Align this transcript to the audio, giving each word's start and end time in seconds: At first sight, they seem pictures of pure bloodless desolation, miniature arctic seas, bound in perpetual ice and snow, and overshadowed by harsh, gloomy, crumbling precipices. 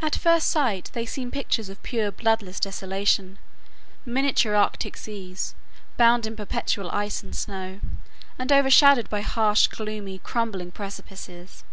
At 0.00 0.14
first 0.14 0.48
sight, 0.50 0.88
they 0.92 1.04
seem 1.04 1.32
pictures 1.32 1.68
of 1.68 1.82
pure 1.82 2.12
bloodless 2.12 2.60
desolation, 2.60 3.40
miniature 4.06 4.54
arctic 4.54 4.96
seas, 4.96 5.56
bound 5.96 6.28
in 6.28 6.36
perpetual 6.36 6.88
ice 6.92 7.24
and 7.24 7.34
snow, 7.34 7.80
and 8.38 8.52
overshadowed 8.52 9.10
by 9.10 9.22
harsh, 9.22 9.66
gloomy, 9.66 10.20
crumbling 10.20 10.70
precipices. 10.70 11.64